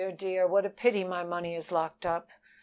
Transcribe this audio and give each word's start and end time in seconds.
dear! 0.15 0.47
what 0.47 0.65
a 0.65 0.69
pity 0.71 1.03
my 1.03 1.23
money 1.23 1.53
is 1.53 1.71
locked 1.71 2.07
up! 2.07 2.31